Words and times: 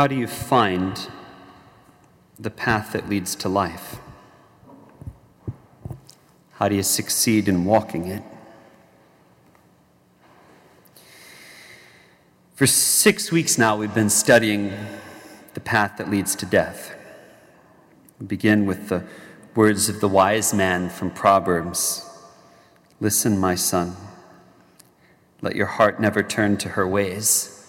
How 0.00 0.06
do 0.06 0.14
you 0.14 0.28
find 0.28 1.10
the 2.38 2.48
path 2.48 2.94
that 2.94 3.10
leads 3.10 3.34
to 3.34 3.50
life? 3.50 3.96
How 6.52 6.70
do 6.70 6.74
you 6.74 6.82
succeed 6.82 7.50
in 7.50 7.66
walking 7.66 8.06
it? 8.06 8.22
For 12.54 12.66
six 12.66 13.30
weeks 13.30 13.58
now, 13.58 13.76
we've 13.76 13.94
been 13.94 14.08
studying 14.08 14.72
the 15.52 15.60
path 15.60 15.98
that 15.98 16.08
leads 16.08 16.34
to 16.36 16.46
death. 16.46 16.96
We 18.18 18.24
begin 18.24 18.64
with 18.64 18.88
the 18.88 19.04
words 19.54 19.90
of 19.90 20.00
the 20.00 20.08
wise 20.08 20.54
man 20.54 20.88
from 20.88 21.10
Proverbs 21.10 22.08
Listen, 23.00 23.36
my 23.36 23.54
son, 23.54 23.94
let 25.42 25.56
your 25.56 25.66
heart 25.66 26.00
never 26.00 26.22
turn 26.22 26.56
to 26.56 26.70
her 26.70 26.88
ways, 26.88 27.59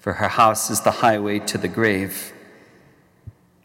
for 0.00 0.14
her 0.14 0.28
house 0.28 0.70
is 0.70 0.80
the 0.80 0.90
highway 0.90 1.38
to 1.38 1.58
the 1.58 1.68
grave, 1.68 2.32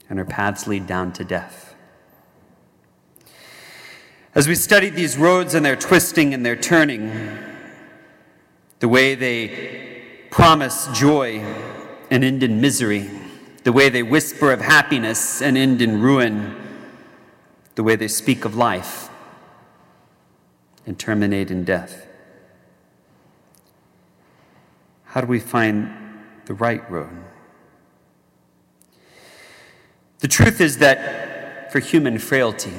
and 0.10 0.20
her 0.20 0.26
paths 0.26 0.68
lead 0.68 0.86
down 0.86 1.14
to 1.14 1.24
death. 1.24 1.74
As 4.36 4.50
we 4.50 4.56
study 4.56 4.90
these 4.90 5.18
roads 5.18 5.56
and 5.56 5.66
their 5.66 5.78
twisting 5.78 6.34
and 6.34 6.46
their 6.46 6.58
turning, 6.58 7.40
the 8.80 8.90
way 8.90 9.16
they 9.16 10.28
promise 10.30 10.88
joy 10.88 11.40
and 12.12 12.22
end 12.22 12.44
in 12.44 12.60
misery, 12.60 13.10
the 13.64 13.72
way 13.72 13.88
they 13.88 14.04
whisper 14.04 14.52
of 14.52 14.60
happiness 14.60 15.42
and 15.42 15.58
end 15.58 15.82
in 15.82 16.02
ruin, 16.02 16.54
the 17.76 17.84
way 17.84 17.96
they 17.96 18.10
speak 18.10 18.44
of 18.44 18.56
life 18.56 19.10
and 20.86 21.00
terminate 21.00 21.50
in 21.50 21.64
death. 21.64 22.06
How 25.06 25.22
do 25.22 25.28
we 25.28 25.40
find 25.40 26.05
the 26.46 26.54
right 26.54 26.90
road? 26.90 27.24
The 30.20 30.28
truth 30.28 30.62
is 30.62 30.80
that 30.80 31.72
for 31.72 31.80
human 31.80 32.18
frailty, 32.20 32.74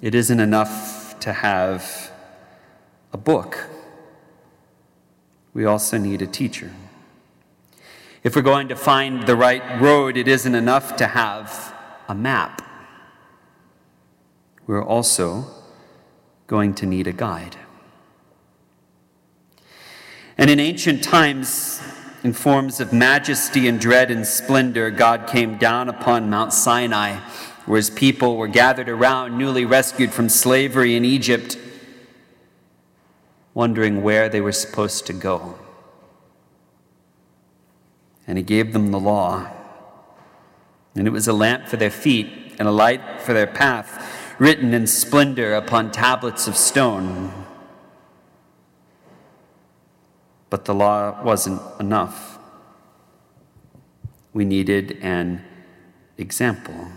it 0.00 0.14
isn't 0.14 0.40
enough 0.40 1.18
to 1.20 1.32
have 1.32 2.10
a 3.12 3.18
book. 3.18 3.68
We 5.54 5.64
also 5.64 5.98
need 5.98 6.22
a 6.22 6.26
teacher. 6.26 6.70
If 8.22 8.36
we're 8.36 8.42
going 8.42 8.68
to 8.68 8.76
find 8.76 9.26
the 9.26 9.36
right 9.36 9.80
road, 9.80 10.16
it 10.16 10.28
isn't 10.28 10.54
enough 10.54 10.96
to 10.96 11.08
have 11.08 11.74
a 12.08 12.14
map. 12.14 12.62
We're 14.66 14.84
also 14.84 15.46
going 16.46 16.74
to 16.74 16.86
need 16.86 17.06
a 17.06 17.12
guide. 17.12 17.56
And 20.38 20.48
in 20.48 20.60
ancient 20.60 21.02
times, 21.02 21.82
in 22.22 22.32
forms 22.32 22.80
of 22.80 22.92
majesty 22.92 23.66
and 23.66 23.80
dread 23.80 24.10
and 24.10 24.26
splendor, 24.26 24.90
God 24.90 25.26
came 25.26 25.58
down 25.58 25.88
upon 25.88 26.30
Mount 26.30 26.52
Sinai, 26.52 27.16
where 27.66 27.76
his 27.76 27.90
people 27.90 28.36
were 28.36 28.48
gathered 28.48 28.88
around, 28.88 29.36
newly 29.36 29.64
rescued 29.64 30.12
from 30.12 30.28
slavery 30.28 30.94
in 30.94 31.04
Egypt, 31.04 31.56
wondering 33.54 34.02
where 34.02 34.28
they 34.28 34.40
were 34.40 34.52
supposed 34.52 35.06
to 35.06 35.12
go 35.12 35.58
and 38.26 38.38
he 38.38 38.44
gave 38.44 38.72
them 38.72 38.90
the 38.90 39.00
law. 39.00 39.50
And 40.94 41.06
it 41.06 41.10
was 41.10 41.28
a 41.28 41.32
lamp 41.32 41.68
for 41.68 41.76
their 41.76 41.90
feet 41.90 42.54
and 42.58 42.68
a 42.68 42.72
light 42.72 43.20
for 43.20 43.32
their 43.32 43.46
path, 43.46 44.34
written 44.38 44.74
in 44.74 44.86
splendor 44.86 45.54
upon 45.54 45.90
tablets 45.90 46.46
of 46.46 46.56
stone. 46.56 47.41
But 50.52 50.66
the 50.66 50.74
law 50.74 51.22
wasn't 51.22 51.62
enough. 51.80 52.38
We 54.34 54.44
needed 54.44 54.98
an 55.00 55.42
example. 56.18 56.88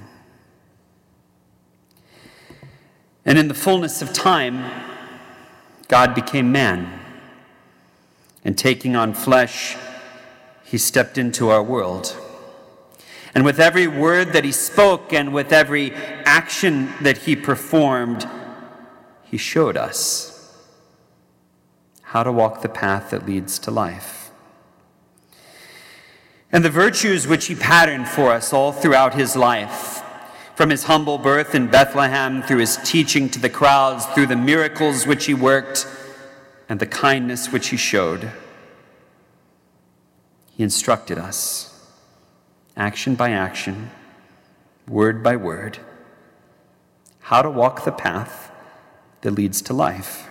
And 3.23 3.39
in 3.39 3.47
the 3.47 3.53
fullness 3.53 4.01
of 4.01 4.11
time, 4.11 4.69
God 5.87 6.13
became 6.13 6.51
man. 6.51 6.99
And 8.43 8.57
taking 8.57 8.93
on 8.93 9.13
flesh, 9.13 9.77
he 10.65 10.77
stepped 10.77 11.17
into 11.17 11.47
our 11.47 11.63
world. 11.63 12.13
And 13.33 13.45
with 13.45 13.61
every 13.61 13.87
word 13.87 14.33
that 14.33 14.43
he 14.43 14.51
spoke 14.51 15.13
and 15.13 15.33
with 15.33 15.53
every 15.53 15.93
action 15.93 16.89
that 16.99 17.19
he 17.19 17.37
performed, 17.37 18.27
he 19.23 19.37
showed 19.37 19.77
us 19.77 20.34
how 22.15 22.23
to 22.23 22.31
walk 22.31 22.61
the 22.61 22.69
path 22.69 23.09
that 23.09 23.25
leads 23.25 23.59
to 23.59 23.69
life. 23.69 24.31
And 26.49 26.63
the 26.63 26.69
virtues 26.69 27.27
which 27.27 27.47
he 27.47 27.55
patterned 27.55 28.07
for 28.07 28.31
us 28.31 28.53
all 28.53 28.71
throughout 28.71 29.15
his 29.15 29.35
life, 29.35 30.01
from 30.55 30.69
his 30.69 30.85
humble 30.85 31.17
birth 31.17 31.53
in 31.53 31.67
Bethlehem, 31.67 32.41
through 32.41 32.59
his 32.59 32.79
teaching 32.85 33.27
to 33.31 33.39
the 33.41 33.49
crowds, 33.49 34.05
through 34.05 34.27
the 34.27 34.37
miracles 34.37 35.05
which 35.05 35.25
he 35.25 35.33
worked, 35.33 35.85
and 36.69 36.79
the 36.79 36.85
kindness 36.85 37.51
which 37.51 37.67
he 37.67 37.75
showed 37.75 38.31
he 40.55 40.63
instructed 40.63 41.17
us, 41.17 41.85
action 42.77 43.15
by 43.15 43.31
action, 43.31 43.91
word 44.87 45.21
by 45.21 45.35
word, 45.35 45.79
how 47.19 47.41
to 47.41 47.49
walk 47.49 47.83
the 47.83 47.91
path 47.91 48.53
that 49.19 49.31
leads 49.31 49.61
to 49.63 49.73
life. 49.73 50.29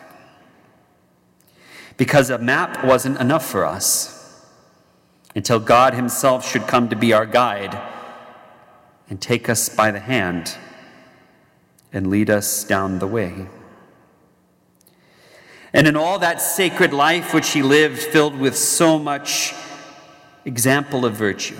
Because 1.96 2.30
a 2.30 2.38
map 2.38 2.84
wasn't 2.84 3.20
enough 3.20 3.46
for 3.46 3.64
us 3.64 4.44
until 5.34 5.60
God 5.60 5.94
Himself 5.94 6.48
should 6.48 6.66
come 6.66 6.88
to 6.88 6.96
be 6.96 7.12
our 7.12 7.26
guide 7.26 7.80
and 9.08 9.20
take 9.20 9.48
us 9.48 9.68
by 9.68 9.90
the 9.90 10.00
hand 10.00 10.56
and 11.92 12.08
lead 12.08 12.30
us 12.30 12.64
down 12.64 12.98
the 12.98 13.06
way. 13.06 13.46
And 15.72 15.86
in 15.86 15.96
all 15.96 16.18
that 16.20 16.40
sacred 16.40 16.92
life 16.92 17.34
which 17.34 17.50
He 17.50 17.62
lived, 17.62 18.00
filled 18.02 18.38
with 18.38 18.56
so 18.56 18.98
much 18.98 19.54
example 20.44 21.04
of 21.04 21.14
virtue. 21.14 21.58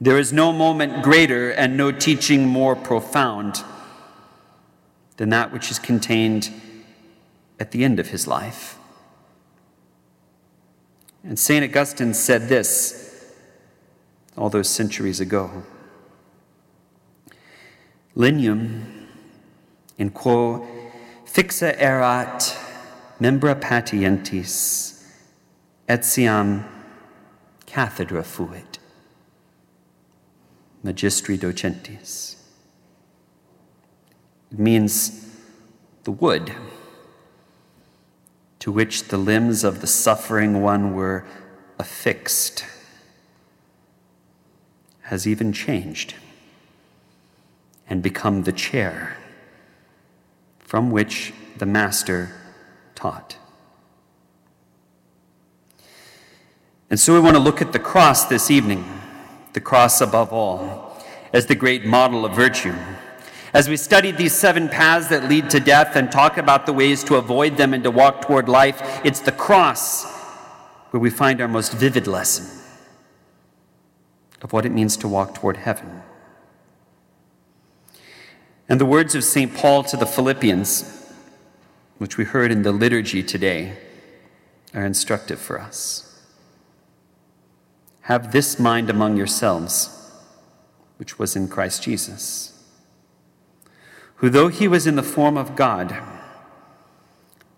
There 0.00 0.18
is 0.18 0.32
no 0.32 0.52
moment 0.52 1.02
greater 1.02 1.50
and 1.50 1.76
no 1.76 1.92
teaching 1.92 2.46
more 2.46 2.76
profound 2.76 3.62
than 5.16 5.30
that 5.30 5.52
which 5.52 5.70
is 5.70 5.78
contained 5.78 6.50
at 7.60 7.70
the 7.70 7.84
end 7.84 8.00
of 8.00 8.08
his 8.08 8.26
life. 8.26 8.78
And 11.24 11.38
St. 11.38 11.64
Augustine 11.64 12.12
said 12.12 12.48
this 12.48 13.32
all 14.36 14.50
those 14.50 14.68
centuries 14.68 15.20
ago 15.20 15.64
Lignum 18.14 19.08
in 19.98 20.10
quo 20.10 20.66
fixa 21.24 21.76
erat 21.80 22.56
membra 23.20 23.58
patientis 23.58 25.02
etiam 25.88 26.64
cathedra 27.66 28.22
fuit, 28.22 28.78
magistri 30.84 31.36
docentis. 31.38 32.36
It 34.52 34.58
means 34.58 35.28
the 36.04 36.12
wood 36.12 36.54
to 38.64 38.72
which 38.72 39.08
the 39.08 39.18
limbs 39.18 39.62
of 39.62 39.82
the 39.82 39.86
suffering 39.86 40.62
one 40.62 40.94
were 40.94 41.22
affixed 41.78 42.64
has 45.02 45.26
even 45.26 45.52
changed 45.52 46.14
and 47.90 48.02
become 48.02 48.44
the 48.44 48.52
chair 48.52 49.18
from 50.60 50.90
which 50.90 51.34
the 51.58 51.66
Master 51.66 52.30
taught. 52.94 53.36
And 56.88 56.98
so 56.98 57.12
we 57.12 57.20
want 57.20 57.36
to 57.36 57.42
look 57.42 57.60
at 57.60 57.74
the 57.74 57.78
cross 57.78 58.24
this 58.24 58.50
evening, 58.50 58.82
the 59.52 59.60
cross 59.60 60.00
above 60.00 60.32
all, 60.32 61.04
as 61.34 61.44
the 61.44 61.54
great 61.54 61.84
model 61.84 62.24
of 62.24 62.32
virtue. 62.32 62.74
As 63.54 63.68
we 63.68 63.76
study 63.76 64.10
these 64.10 64.34
seven 64.34 64.68
paths 64.68 65.06
that 65.10 65.28
lead 65.28 65.48
to 65.50 65.60
death 65.60 65.94
and 65.94 66.10
talk 66.10 66.38
about 66.38 66.66
the 66.66 66.72
ways 66.72 67.04
to 67.04 67.14
avoid 67.14 67.56
them 67.56 67.72
and 67.72 67.84
to 67.84 67.90
walk 67.90 68.20
toward 68.22 68.48
life, 68.48 68.82
it's 69.04 69.20
the 69.20 69.30
cross 69.30 70.12
where 70.90 71.00
we 71.00 71.08
find 71.08 71.40
our 71.40 71.46
most 71.46 71.72
vivid 71.72 72.08
lesson 72.08 72.46
of 74.42 74.52
what 74.52 74.66
it 74.66 74.72
means 74.72 74.96
to 74.96 75.06
walk 75.06 75.36
toward 75.36 75.58
heaven. 75.58 76.02
And 78.68 78.80
the 78.80 78.86
words 78.86 79.14
of 79.14 79.22
St. 79.22 79.54
Paul 79.54 79.84
to 79.84 79.96
the 79.96 80.06
Philippians, 80.06 81.14
which 81.98 82.18
we 82.18 82.24
heard 82.24 82.50
in 82.50 82.62
the 82.62 82.72
liturgy 82.72 83.22
today, 83.22 83.78
are 84.74 84.84
instructive 84.84 85.38
for 85.38 85.60
us. 85.60 86.20
Have 88.02 88.32
this 88.32 88.58
mind 88.58 88.90
among 88.90 89.16
yourselves, 89.16 90.10
which 90.96 91.20
was 91.20 91.36
in 91.36 91.46
Christ 91.46 91.84
Jesus, 91.84 92.53
who, 94.24 94.30
though 94.30 94.48
he 94.48 94.66
was 94.66 94.86
in 94.86 94.96
the 94.96 95.02
form 95.02 95.36
of 95.36 95.54
God, 95.54 95.94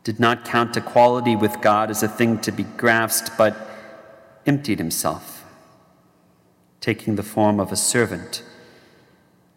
did 0.03 0.19
not 0.19 0.45
count 0.45 0.77
equality 0.77 1.37
with 1.37 1.61
God 1.61 1.91
as 1.91 2.03
a 2.03 2.09
thing 2.09 2.41
to 2.41 2.51
be 2.51 2.65
grasped, 2.65 3.31
but 3.39 3.57
emptied 4.47 4.81
himself 4.81 5.45
taking 6.81 7.15
the 7.15 7.23
form 7.23 7.61
of 7.61 7.71
a 7.71 7.77
servant 7.77 8.43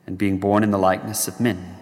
and 0.06 0.20
being 0.20 0.38
born 0.38 0.62
in 0.62 0.70
the 0.70 0.78
likeness 0.78 1.28
of 1.28 1.40
men. 1.40 1.78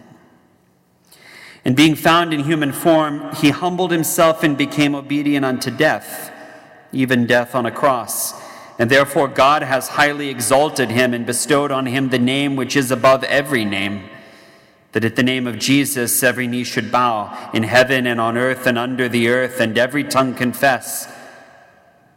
And 1.65 1.75
being 1.75 1.95
found 1.95 2.33
in 2.33 2.45
human 2.45 2.71
form, 2.71 3.35
he 3.35 3.49
humbled 3.49 3.91
himself 3.91 4.43
and 4.43 4.57
became 4.57 4.95
obedient 4.95 5.45
unto 5.45 5.69
death, 5.69 6.31
even 6.93 7.27
death 7.27 7.53
on 7.53 7.65
a 7.65 7.71
cross. 7.71 8.33
And 8.79 8.89
therefore, 8.89 9.27
God 9.27 9.61
has 9.61 9.89
highly 9.89 10.29
exalted 10.29 10.89
him 10.89 11.13
and 11.13 11.25
bestowed 11.25 11.69
on 11.69 11.85
him 11.85 12.11
the 12.11 12.17
name 12.17 12.55
which 12.55 12.77
is 12.77 12.91
above 12.91 13.25
every 13.25 13.65
name, 13.65 14.09
that 14.97 15.05
at 15.05 15.15
the 15.15 15.21
name 15.21 15.45
of 15.45 15.59
Jesus 15.59 16.23
every 16.23 16.47
knee 16.47 16.63
should 16.63 16.91
bow 16.91 17.51
in 17.53 17.61
heaven 17.61 18.07
and 18.07 18.19
on 18.19 18.35
earth 18.35 18.65
and 18.65 18.79
under 18.79 19.07
the 19.07 19.27
earth, 19.27 19.59
and 19.59 19.77
every 19.77 20.03
tongue 20.03 20.33
confess 20.33 21.07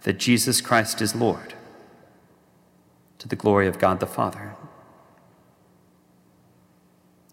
that 0.05 0.17
Jesus 0.17 0.62
Christ 0.62 1.03
is 1.03 1.15
Lord, 1.15 1.53
to 3.19 3.29
the 3.29 3.37
glory 3.37 3.67
of 3.67 3.79
God 3.79 4.00
the 4.00 4.06
Father 4.06 4.55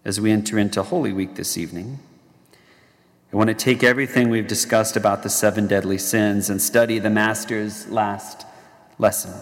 as 0.04 0.20
we 0.20 0.30
enter 0.30 0.58
into 0.58 0.82
Holy 0.82 1.14
Week 1.14 1.34
this 1.36 1.56
evening. 1.56 1.98
I 3.32 3.36
want 3.38 3.48
to 3.48 3.54
take 3.54 3.82
everything 3.82 4.28
we've 4.28 4.46
discussed 4.46 4.98
about 4.98 5.22
the 5.22 5.30
seven 5.30 5.66
deadly 5.66 5.96
sins 5.96 6.50
and 6.50 6.60
study 6.60 6.98
the 6.98 7.08
Master's 7.08 7.88
last 7.88 8.44
lesson 8.98 9.32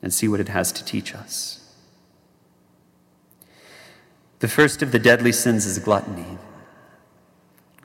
and 0.00 0.14
see 0.14 0.28
what 0.28 0.40
it 0.40 0.48
has 0.48 0.72
to 0.72 0.82
teach 0.82 1.14
us. 1.14 1.59
The 4.40 4.48
first 4.48 4.82
of 4.82 4.90
the 4.90 4.98
deadly 4.98 5.32
sins 5.32 5.66
is 5.66 5.78
gluttony. 5.78 6.38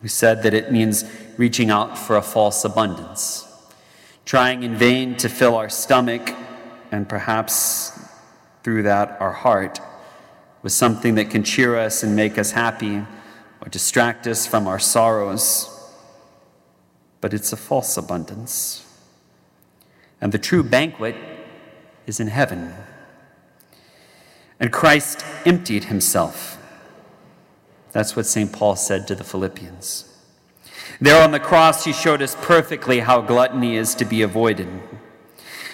We 0.01 0.07
said 0.07 0.43
that 0.43 0.53
it 0.53 0.71
means 0.71 1.03
reaching 1.37 1.69
out 1.69 1.97
for 1.97 2.15
a 2.15 2.21
false 2.21 2.63
abundance, 2.63 3.45
trying 4.23 4.63
in 4.63 4.75
vain 4.75 5.17
to 5.17 5.27
fill 5.27 5.55
our 5.55 5.69
stomach 5.69 6.33
and 6.91 7.09
perhaps 7.09 7.99
through 8.63 8.83
that 8.83 9.17
our 9.19 9.33
heart 9.33 9.79
with 10.63 10.71
something 10.71 11.15
that 11.15 11.29
can 11.29 11.43
cheer 11.43 11.77
us 11.77 12.03
and 12.03 12.15
make 12.15 12.37
us 12.37 12.51
happy 12.51 13.05
or 13.61 13.69
distract 13.69 14.25
us 14.25 14.47
from 14.47 14.65
our 14.65 14.79
sorrows. 14.79 15.69
But 17.19 17.33
it's 17.33 17.51
a 17.51 17.57
false 17.57 17.97
abundance. 17.97 18.85
And 20.21 20.31
the 20.31 20.39
true 20.39 20.63
banquet 20.63 21.15
is 22.07 22.19
in 22.21 22.27
heaven. 22.27 22.73
And 24.59 24.71
Christ 24.71 25.25
emptied 25.45 25.85
himself. 25.85 26.57
That's 27.91 28.15
what 28.15 28.25
St. 28.25 28.51
Paul 28.51 28.75
said 28.75 29.07
to 29.07 29.15
the 29.15 29.23
Philippians. 29.23 30.11
There 30.99 31.21
on 31.21 31.31
the 31.31 31.39
cross, 31.39 31.85
he 31.85 31.93
showed 31.93 32.21
us 32.21 32.35
perfectly 32.41 32.99
how 32.99 33.21
gluttony 33.21 33.75
is 33.75 33.95
to 33.95 34.05
be 34.05 34.21
avoided 34.21 34.67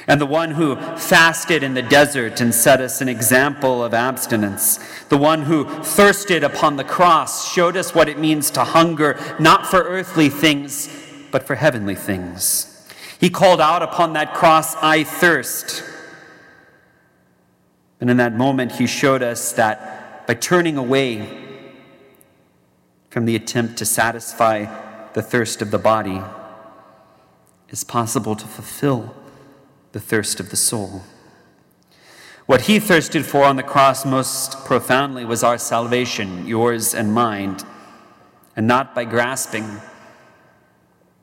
and 0.08 0.20
the 0.20 0.26
one 0.26 0.52
who 0.52 0.76
fasted 0.76 1.64
in 1.64 1.74
the 1.74 1.82
desert 1.82 2.42
and 2.42 2.54
set 2.54 2.82
us 2.82 3.02
an 3.02 3.08
example 3.08 3.84
of 3.84 3.94
abstinence, 3.94 4.78
the 5.10 5.18
one 5.18 5.44
who 5.44 5.66
thirsted 5.84 6.44
upon 6.44 6.76
the 6.76 6.84
cross 6.84 7.52
showed 7.52 7.78
us 7.78 7.94
what 7.94 8.10
it 8.10 8.20
means 8.20 8.52
to 8.52 8.64
hunger 8.64 9.20
not 9.40 9.66
for 9.68 9.82
earthly 9.84 10.30
things, 10.30 10.90
but 11.32 11.44
for 11.44 11.56
heavenly 11.56 11.96
things. 11.96 12.68
He 13.20 13.30
called 13.30 13.62
out 13.62 13.84
upon 13.84 14.14
that 14.14 14.34
cross, 14.34 14.76
I 14.78 15.04
thirst. 15.04 15.84
And 18.02 18.10
in 18.10 18.18
that 18.18 18.36
moment, 18.36 18.74
he 18.74 18.88
showed 18.88 19.22
us 19.22 19.54
that 19.54 20.28
by 20.28 20.34
turning 20.34 20.76
away 20.76 21.38
from 23.10 23.26
the 23.26 23.36
attempt 23.36 23.78
to 23.78 23.86
satisfy 23.86 24.66
the 25.14 25.22
thirst 25.22 25.62
of 25.62 25.70
the 25.70 25.78
body, 25.78 26.22
it's 27.70 27.84
possible 27.84 28.36
to 28.36 28.48
fulfill 28.48 29.16
the 29.92 30.00
thirst 30.00 30.40
of 30.40 30.50
the 30.50 30.56
soul. 30.56 31.04
What 32.48 32.62
he 32.62 32.80
thirsted 32.80 33.26
for 33.26 33.44
on 33.44 33.56
the 33.56 33.64
cross 33.64 34.04
most 34.04 34.66
profoundly 34.66 35.24
was 35.24 35.44
our 35.44 35.58
salvation, 35.58 36.48
yours 36.48 36.96
and 36.96 37.14
mine, 37.14 37.58
and 38.56 38.68
not 38.68 38.96
by 38.96 39.06
grasping, 39.06 39.80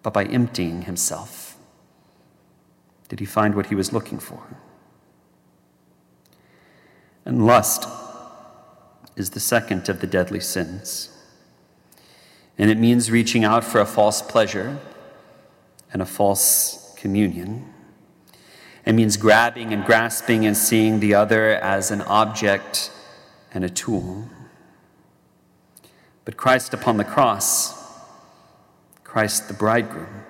but 0.02 0.12
by 0.12 0.24
emptying 0.24 0.82
himself. 0.82 1.56
Did 3.08 3.20
he 3.20 3.26
find 3.26 3.54
what 3.54 3.66
he 3.66 3.74
was 3.74 3.92
looking 3.92 4.18
for? 4.18 4.42
And 7.28 7.44
lust 7.44 7.86
is 9.14 9.30
the 9.30 9.38
second 9.38 9.90
of 9.90 10.00
the 10.00 10.06
deadly 10.06 10.40
sins. 10.40 11.10
And 12.56 12.70
it 12.70 12.78
means 12.78 13.10
reaching 13.10 13.44
out 13.44 13.64
for 13.64 13.82
a 13.82 13.86
false 13.86 14.22
pleasure 14.22 14.78
and 15.92 16.00
a 16.00 16.06
false 16.06 16.94
communion. 16.96 17.70
It 18.86 18.94
means 18.94 19.18
grabbing 19.18 19.74
and 19.74 19.84
grasping 19.84 20.46
and 20.46 20.56
seeing 20.56 21.00
the 21.00 21.14
other 21.14 21.50
as 21.56 21.90
an 21.90 22.00
object 22.00 22.90
and 23.52 23.62
a 23.62 23.68
tool. 23.68 24.26
But 26.24 26.38
Christ 26.38 26.72
upon 26.72 26.96
the 26.96 27.04
cross, 27.04 27.74
Christ 29.04 29.48
the 29.48 29.54
bridegroom, 29.54 30.24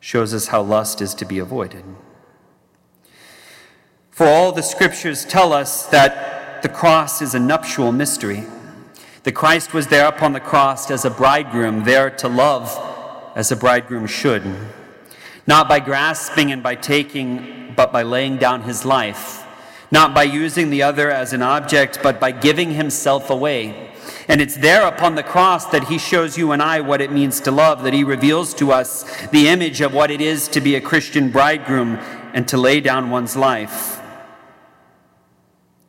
shows 0.00 0.34
us 0.34 0.48
how 0.48 0.60
lust 0.60 1.00
is 1.00 1.14
to 1.14 1.24
be 1.24 1.38
avoided. 1.38 1.84
For 4.16 4.26
all 4.26 4.50
the 4.50 4.62
scriptures 4.62 5.26
tell 5.26 5.52
us 5.52 5.84
that 5.88 6.62
the 6.62 6.70
cross 6.70 7.20
is 7.20 7.34
a 7.34 7.38
nuptial 7.38 7.92
mystery. 7.92 8.44
The 9.24 9.32
Christ 9.32 9.74
was 9.74 9.88
there 9.88 10.08
upon 10.08 10.32
the 10.32 10.40
cross 10.40 10.90
as 10.90 11.04
a 11.04 11.10
bridegroom, 11.10 11.84
there 11.84 12.08
to 12.08 12.28
love 12.28 12.76
as 13.36 13.52
a 13.52 13.56
bridegroom 13.56 14.06
should 14.06 14.42
not 15.46 15.68
by 15.68 15.80
grasping 15.80 16.50
and 16.50 16.62
by 16.62 16.74
taking, 16.74 17.72
but 17.76 17.92
by 17.92 18.02
laying 18.02 18.36
down 18.36 18.62
his 18.62 18.84
life, 18.84 19.46
not 19.90 20.14
by 20.14 20.24
using 20.24 20.70
the 20.70 20.82
other 20.82 21.10
as 21.10 21.32
an 21.32 21.42
object, 21.42 22.00
but 22.02 22.18
by 22.18 22.32
giving 22.32 22.72
himself 22.72 23.30
away. 23.30 23.92
And 24.28 24.40
it's 24.40 24.56
there 24.56 24.86
upon 24.86 25.14
the 25.14 25.22
cross 25.22 25.66
that 25.66 25.84
he 25.84 25.98
shows 25.98 26.36
you 26.36 26.50
and 26.50 26.60
I 26.60 26.80
what 26.80 27.00
it 27.00 27.12
means 27.12 27.40
to 27.42 27.52
love, 27.52 27.84
that 27.84 27.92
he 27.92 28.02
reveals 28.02 28.54
to 28.54 28.72
us 28.72 29.04
the 29.28 29.46
image 29.46 29.80
of 29.80 29.94
what 29.94 30.10
it 30.10 30.20
is 30.20 30.48
to 30.48 30.60
be 30.60 30.74
a 30.74 30.80
Christian 30.80 31.30
bridegroom 31.30 31.98
and 32.34 32.48
to 32.48 32.56
lay 32.56 32.80
down 32.80 33.10
one's 33.10 33.36
life. 33.36 33.95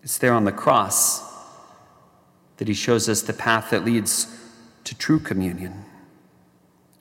It's 0.08 0.18
there 0.20 0.34
on 0.34 0.46
the 0.46 0.54
cross 0.54 1.22
that 2.56 2.70
he 2.70 2.74
shows 2.74 3.10
us 3.10 3.22
the 3.22 3.34
path 3.34 3.72
that 3.72 3.84
leads 3.84 4.34
to 4.86 4.96
true 4.96 5.20
communion 5.20 5.84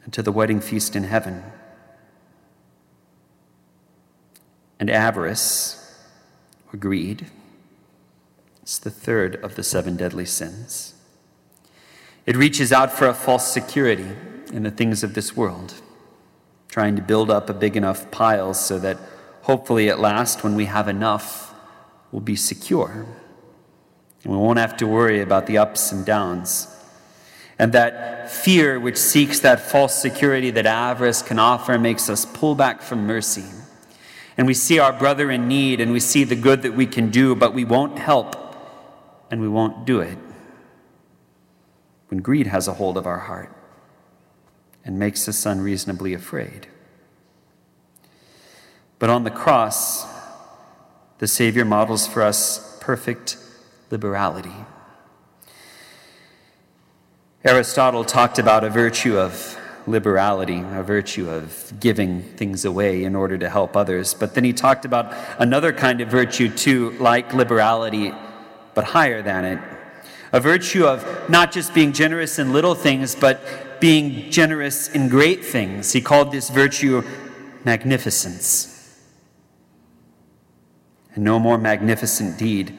and 0.03 0.13
to 0.13 0.25
the 0.25 0.33
wedding 0.33 0.61
feast 0.61 0.97
in 0.97 1.05
heaven. 1.05 1.45
and 4.81 4.91
avarice, 4.91 5.97
or 6.73 6.77
greed. 6.77 7.27
It's 8.63 8.79
the 8.79 8.91
third 8.91 9.37
of 9.37 9.55
the 9.55 9.63
seven 9.63 9.97
deadly 9.97 10.27
sins. 10.27 10.95
It 12.27 12.37
reaches 12.37 12.73
out 12.73 12.91
for 12.91 13.07
a 13.07 13.15
false 13.15 13.51
security 13.51 14.11
in 14.53 14.65
the 14.65 14.71
things 14.73 15.05
of 15.05 15.15
this 15.15 15.37
world, 15.37 15.75
trying 16.69 16.97
to 16.97 17.03
build 17.03 17.31
up 17.31 17.49
a 17.49 17.55
big 17.55 17.77
enough 17.77 18.11
pile 18.11 18.53
so 18.53 18.81
that 18.81 18.99
hopefully 19.43 19.89
at 19.89 20.01
last, 20.01 20.43
when 20.43 20.57
we 20.57 20.65
have 20.65 20.89
enough, 20.89 21.46
we'll 22.17 22.25
be 22.25 22.35
secure. 22.35 23.05
And 24.25 24.33
we 24.33 24.39
won't 24.39 24.59
have 24.59 24.75
to 24.79 24.87
worry 24.87 25.21
about 25.21 25.47
the 25.47 25.59
ups 25.59 25.93
and 25.93 26.07
downs. 26.07 26.67
And 27.59 27.75
that 27.75 28.33
fear 28.33 28.81
which 28.81 28.97
seeks 28.97 29.41
that 29.41 29.61
false 29.61 29.95
security 30.01 30.51
that 30.53 30.65
avarice 30.65 31.21
can 31.21 31.39
offer 31.39 31.79
makes 31.79 32.09
us 32.09 32.25
pull 32.25 32.55
back 32.55 32.81
from 32.81 33.07
mercy 33.07 33.45
and 34.39 34.47
we 34.47 34.55
see 34.55 34.79
our 34.79 34.93
brother 34.95 35.31
in 35.31 35.47
need 35.47 35.79
and 35.79 35.93
we 35.93 36.01
see 36.01 36.25
the 36.25 36.37
good 36.37 36.63
that 36.63 36.73
we 36.75 36.87
can 36.87 37.11
do, 37.11 37.35
but 37.35 37.53
we 37.55 37.65
won't 37.65 37.99
help 37.99 38.35
and 39.31 39.43
we 39.43 39.49
won't 39.49 39.85
do 39.85 40.01
it. 40.01 40.19
When 42.09 42.21
greed 42.21 42.47
has 42.47 42.67
a 42.67 42.75
hold 42.75 42.97
of 42.97 43.07
our 43.07 43.21
heart 43.21 43.55
and 44.85 44.99
makes 44.99 45.29
us 45.29 45.45
unreasonably 45.45 46.15
afraid. 46.15 46.69
But 48.99 49.11
on 49.11 49.25
the 49.25 49.31
cross, 49.31 50.07
the 51.19 51.27
Savior 51.27 51.65
models 51.65 52.07
for 52.07 52.23
us 52.23 52.79
perfect 52.81 53.37
liberality. 53.91 54.55
Aristotle 57.45 58.05
talked 58.05 58.39
about 58.39 58.65
a 58.65 58.71
virtue 58.71 59.19
of 59.19 59.57
liberality, 59.87 60.63
a 60.73 60.83
virtue 60.83 61.31
of 61.31 61.73
giving 61.79 62.23
things 62.23 62.65
away 62.65 63.05
in 63.05 63.15
order 63.15 63.39
to 63.39 63.49
help 63.49 63.77
others. 63.77 64.15
But 64.15 64.35
then 64.35 64.45
he 64.45 64.53
talked 64.53 64.85
about 64.85 65.15
another 65.39 65.73
kind 65.73 66.01
of 66.01 66.09
virtue 66.09 66.49
too, 66.49 66.91
like 66.99 67.33
liberality, 67.33 68.13
but 68.75 68.85
higher 68.85 69.23
than 69.23 69.45
it. 69.45 69.59
A 70.33 70.41
virtue 70.41 70.85
of 70.85 71.31
not 71.31 71.53
just 71.53 71.73
being 71.73 71.93
generous 71.93 72.39
in 72.39 72.53
little 72.53 72.75
things, 72.75 73.15
but 73.15 73.81
being 73.81 74.31
generous 74.31 74.89
in 74.89 75.09
great 75.09 75.45
things. 75.45 75.93
He 75.93 76.01
called 76.01 76.33
this 76.33 76.51
virtue 76.51 77.03
magnificence. 77.65 78.76
And 81.17 81.25
no 81.25 81.41
more 81.41 81.59
magnificent 81.59 82.39
deed 82.39 82.79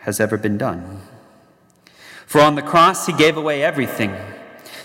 has 0.00 0.20
ever 0.20 0.36
been 0.36 0.56
done. 0.56 1.00
For 2.26 2.40
on 2.40 2.54
the 2.54 2.62
cross, 2.62 3.06
he 3.06 3.12
gave 3.12 3.36
away 3.36 3.64
everything 3.64 4.16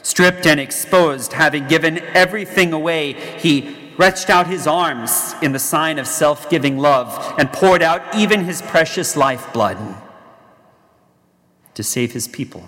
Stripped 0.02 0.48
and 0.48 0.60
exposed, 0.60 1.34
having 1.34 1.68
given 1.68 2.00
everything 2.00 2.74
away, 2.74 3.14
he 3.38 3.94
reached 3.98 4.30
out 4.30 4.48
his 4.48 4.66
arms 4.66 5.36
in 5.42 5.52
the 5.52 5.60
sign 5.60 6.00
of 6.00 6.08
self 6.08 6.50
giving 6.50 6.78
love, 6.78 7.36
and 7.38 7.52
poured 7.52 7.82
out 7.82 8.16
even 8.16 8.46
his 8.46 8.62
precious 8.62 9.16
lifeblood 9.16 9.78
to 11.74 11.84
save 11.84 12.14
his 12.14 12.28
people, 12.28 12.66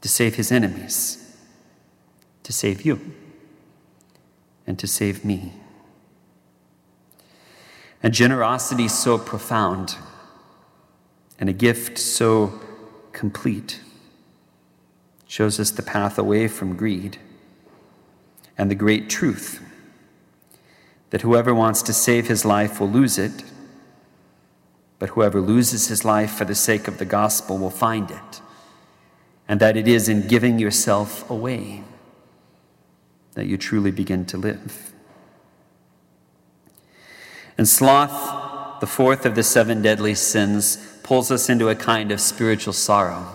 to 0.00 0.08
save 0.08 0.36
his 0.36 0.52
enemies, 0.52 1.36
to 2.44 2.52
save 2.52 2.82
you, 2.82 3.12
and 4.66 4.78
to 4.78 4.86
save 4.86 5.24
me. 5.24 5.52
A 8.02 8.10
generosity 8.10 8.88
so 8.88 9.18
profound 9.18 9.96
and 11.38 11.48
a 11.48 11.52
gift 11.52 11.98
so 11.98 12.60
complete 13.12 13.80
shows 15.26 15.58
us 15.58 15.70
the 15.70 15.82
path 15.82 16.18
away 16.18 16.48
from 16.48 16.76
greed 16.76 17.18
and 18.56 18.70
the 18.70 18.74
great 18.74 19.10
truth 19.10 19.62
that 21.10 21.22
whoever 21.22 21.54
wants 21.54 21.82
to 21.82 21.92
save 21.92 22.28
his 22.28 22.44
life 22.44 22.80
will 22.80 22.90
lose 22.90 23.18
it, 23.18 23.44
but 24.98 25.10
whoever 25.10 25.40
loses 25.40 25.88
his 25.88 26.04
life 26.04 26.32
for 26.32 26.44
the 26.44 26.54
sake 26.54 26.88
of 26.88 26.98
the 26.98 27.04
gospel 27.04 27.58
will 27.58 27.70
find 27.70 28.10
it, 28.10 28.40
and 29.48 29.60
that 29.60 29.76
it 29.76 29.86
is 29.86 30.08
in 30.08 30.26
giving 30.26 30.58
yourself 30.58 31.28
away 31.30 31.84
that 33.34 33.46
you 33.46 33.56
truly 33.56 33.90
begin 33.90 34.24
to 34.26 34.36
live. 34.36 34.92
And 37.58 37.68
sloth, 37.68 38.80
the 38.80 38.86
fourth 38.86 39.24
of 39.24 39.34
the 39.34 39.42
seven 39.42 39.82
deadly 39.82 40.14
sins, 40.14 40.76
pulls 41.02 41.30
us 41.30 41.48
into 41.48 41.68
a 41.68 41.74
kind 41.74 42.12
of 42.12 42.20
spiritual 42.20 42.72
sorrow. 42.72 43.26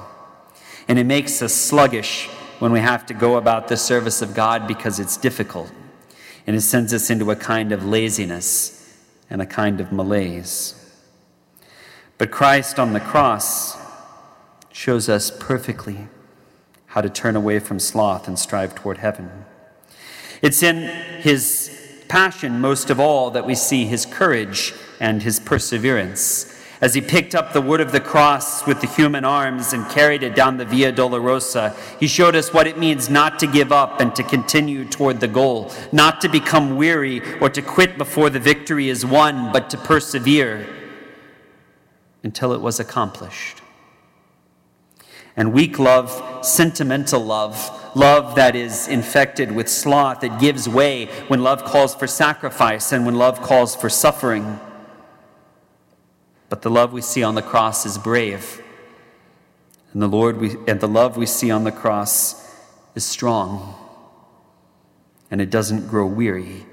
And 0.87 0.99
it 0.99 1.05
makes 1.05 1.41
us 1.41 1.53
sluggish 1.53 2.27
when 2.59 2.71
we 2.71 2.79
have 2.79 3.05
to 3.07 3.13
go 3.13 3.37
about 3.37 3.67
the 3.67 3.77
service 3.77 4.21
of 4.21 4.35
God 4.35 4.67
because 4.67 4.99
it's 4.99 5.17
difficult. 5.17 5.71
And 6.45 6.55
it 6.55 6.61
sends 6.61 6.93
us 6.93 7.09
into 7.09 7.31
a 7.31 7.35
kind 7.35 7.71
of 7.71 7.85
laziness 7.85 8.97
and 9.29 9.41
a 9.41 9.45
kind 9.45 9.79
of 9.79 9.91
malaise. 9.91 10.77
But 12.17 12.29
Christ 12.29 12.77
on 12.77 12.93
the 12.93 12.99
cross 12.99 13.77
shows 14.71 15.09
us 15.09 15.31
perfectly 15.31 16.07
how 16.87 17.01
to 17.01 17.09
turn 17.09 17.35
away 17.35 17.59
from 17.59 17.79
sloth 17.79 18.27
and 18.27 18.37
strive 18.37 18.75
toward 18.75 18.97
heaven. 18.97 19.45
It's 20.41 20.61
in 20.61 20.83
his 21.21 21.90
passion, 22.11 22.59
most 22.59 22.89
of 22.89 22.99
all, 22.99 23.31
that 23.31 23.45
we 23.45 23.55
see 23.55 23.85
his 23.85 24.05
courage 24.05 24.73
and 24.99 25.23
his 25.23 25.39
perseverance. 25.39 26.53
As 26.81 26.93
he 26.93 26.99
picked 26.99 27.33
up 27.33 27.53
the 27.53 27.61
wood 27.61 27.79
of 27.79 27.93
the 27.93 28.01
cross 28.01 28.67
with 28.67 28.81
the 28.81 28.87
human 28.87 29.23
arms 29.23 29.71
and 29.71 29.89
carried 29.89 30.21
it 30.21 30.35
down 30.35 30.57
the 30.57 30.65
Via 30.65 30.91
Dolorosa, 30.91 31.73
he 32.01 32.07
showed 32.07 32.35
us 32.35 32.53
what 32.53 32.67
it 32.67 32.77
means 32.77 33.09
not 33.09 33.39
to 33.39 33.47
give 33.47 33.71
up 33.71 34.01
and 34.01 34.13
to 34.17 34.23
continue 34.23 34.83
toward 34.83 35.21
the 35.21 35.27
goal, 35.29 35.71
not 35.93 36.19
to 36.19 36.27
become 36.27 36.75
weary 36.75 37.21
or 37.39 37.49
to 37.49 37.61
quit 37.61 37.97
before 37.97 38.29
the 38.29 38.41
victory 38.41 38.89
is 38.89 39.05
won, 39.05 39.53
but 39.53 39.69
to 39.69 39.77
persevere 39.77 40.67
until 42.23 42.51
it 42.51 42.59
was 42.59 42.77
accomplished. 42.77 43.60
And 45.41 45.53
weak 45.53 45.79
love, 45.79 46.45
sentimental 46.45 47.19
love, 47.19 47.95
love 47.95 48.35
that 48.35 48.55
is 48.55 48.87
infected 48.87 49.51
with 49.51 49.69
sloth, 49.69 50.23
it 50.23 50.37
gives 50.37 50.69
way 50.69 51.07
when 51.29 51.41
love 51.41 51.63
calls 51.63 51.95
for 51.95 52.05
sacrifice 52.05 52.91
and 52.91 53.07
when 53.07 53.15
love 53.15 53.41
calls 53.41 53.75
for 53.75 53.89
suffering. 53.89 54.59
But 56.49 56.61
the 56.61 56.69
love 56.69 56.93
we 56.93 57.01
see 57.01 57.23
on 57.23 57.33
the 57.33 57.41
cross 57.41 57.87
is 57.87 57.97
brave. 57.97 58.61
And 59.93 60.01
the 60.03 60.07
Lord 60.07 60.37
we, 60.37 60.57
and 60.67 60.79
the 60.79 60.87
love 60.87 61.17
we 61.17 61.25
see 61.25 61.49
on 61.49 61.63
the 61.63 61.71
cross 61.71 62.55
is 62.93 63.03
strong. 63.03 63.73
And 65.31 65.41
it 65.41 65.49
doesn't 65.49 65.87
grow 65.87 66.05
weary 66.05 66.67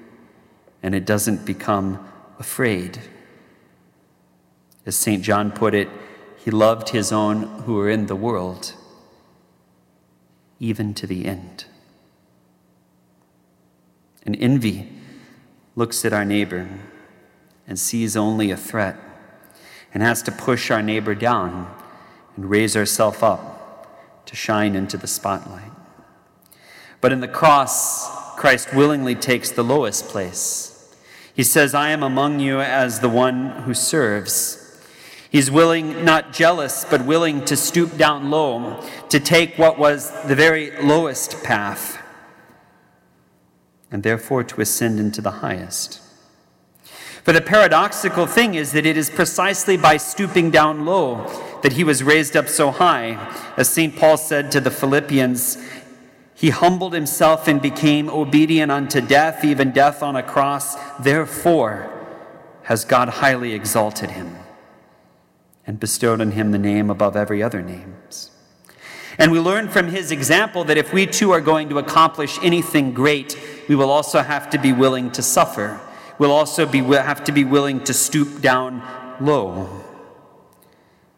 and 0.83 0.95
it 0.95 1.07
doesn't 1.07 1.47
become 1.47 2.07
afraid. 2.39 3.01
As 4.85 4.95
St. 4.95 5.23
John 5.23 5.53
put 5.53 5.73
it, 5.73 5.89
he 6.49 6.53
loved 6.53 6.89
his 6.89 7.13
own 7.13 7.43
who 7.67 7.75
were 7.75 7.91
in 7.91 8.07
the 8.07 8.17
world 8.17 8.73
even 10.59 10.95
to 10.95 11.07
the 11.07 11.27
end. 11.27 11.67
And 14.25 14.35
envy 14.41 14.89
looks 15.77 16.07
at 16.07 16.15
our 16.15 16.25
neighbor 16.25 16.67
and 17.67 17.79
sees 17.79 18.17
only 18.17 18.51
a 18.51 18.57
threat 18.57 18.97
and 19.93 20.03
has 20.03 20.23
to 20.23 20.33
push 20.33 20.71
our 20.71 20.81
neighbor 20.81 21.15
down 21.15 21.71
and 22.35 22.49
raise 22.49 22.75
ourselves 22.79 23.23
up 23.23 24.25
to 24.25 24.35
shine 24.35 24.75
into 24.75 24.97
the 24.97 25.07
spotlight. 25.07 25.73
But 27.03 27.13
in 27.13 27.21
the 27.21 27.29
cross, 27.29 28.09
Christ 28.37 28.75
willingly 28.75 29.15
takes 29.15 29.51
the 29.51 29.63
lowest 29.63 30.07
place. 30.07 30.97
He 31.35 31.43
says, 31.43 31.75
I 31.75 31.91
am 31.91 32.03
among 32.03 32.41
you 32.41 32.63
as 32.63 33.01
the 33.01 33.11
one 33.11 33.51
who 33.65 33.75
serves. 33.75 34.65
He's 35.31 35.51
willing, 35.51 36.05
not 36.05 36.33
jealous, 36.33 36.87
but 36.89 37.05
willing 37.05 37.45
to 37.45 37.57
stoop 37.57 37.99
down 37.99 38.31
low, 38.31 38.83
to 39.11 39.21
take 39.21 39.59
what 39.59 39.79
was 39.79 40.11
the 40.25 40.35
very 40.35 40.71
lowest 40.81 41.43
path, 41.45 42.03
and 43.91 44.03
therefore 44.03 44.43
to 44.45 44.61
ascend 44.63 44.99
into 44.99 45.21
the 45.21 45.31
highest. 45.31 46.01
For 47.25 47.35
the 47.35 47.43
paradoxical 47.43 48.27
thing 48.27 48.55
is 48.55 48.73
that 48.73 48.87
it 48.87 48.97
is 48.97 49.11
precisely 49.11 49.77
by 49.77 49.99
stooping 49.99 50.51
down 50.51 50.87
low 50.87 51.27
that 51.63 51.75
he 51.75 51.85
was 51.85 52.03
raised 52.03 52.35
up 52.35 52.49
so 52.49 52.71
high. 52.71 53.35
As 53.59 53.69
St. 53.69 53.95
Paul 53.97 54.17
said 54.17 54.51
to 54.53 54.61
the 54.61 54.71
Philippians, 54.71 55.59
he 56.35 56.49
humbled 56.49 56.95
himself 56.95 57.47
and 57.47 57.61
became 57.61 58.09
obedient 58.09 58.73
unto 58.73 59.03
death, 59.03 59.45
even 59.45 59.73
death 59.73 60.03
on 60.03 60.17
a 60.17 60.23
cross. 60.23 60.77
Therefore, 61.01 61.91
has 62.63 62.87
God 62.87 63.09
highly 63.09 63.53
exalted 63.53 64.13
him 64.13 64.38
and 65.69 65.79
bestowed 65.79 66.23
on 66.23 66.31
him 66.33 66.51
the 66.51 66.59
name 66.59 66.89
above 66.89 67.15
every 67.15 67.43
other 67.43 67.63
name. 67.63 67.95
And 69.19 69.31
we 69.31 69.39
learn 69.39 69.69
from 69.69 69.89
his 69.89 70.11
example 70.11 70.65
that 70.65 70.79
if 70.79 70.95
we 70.95 71.07
too 71.07 71.31
are 71.31 71.43
going 71.43 71.69
to 71.69 71.79
accomplish 71.79 72.39
anything 72.43 72.95
great, 72.95 73.39
we 73.69 73.77
will 73.77 73.91
also 73.91 74.21
have 74.21 74.49
to 74.51 74.59
be 74.59 74.73
willing 74.73 75.11
to 75.13 75.23
suffer. 75.23 75.79
We'll 76.19 76.33
also 76.33 76.65
be, 76.65 76.79
have 76.79 77.23
to 77.25 77.33
be 77.33 77.45
willing 77.45 77.85
to 77.85 77.93
stoop 77.93 78.41
down 78.41 78.83
low. 79.21 79.85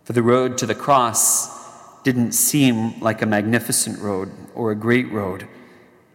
For 0.02 0.14
the 0.14 0.23
road 0.23 0.59
to 0.59 0.66
the 0.66 0.75
cross 0.75 2.02
didn't 2.02 2.33
seem 2.33 3.00
like 3.00 3.23
a 3.23 3.26
magnificent 3.26 4.00
road 4.00 4.33
or 4.54 4.73
a 4.73 4.76
great 4.76 5.12
road 5.12 5.47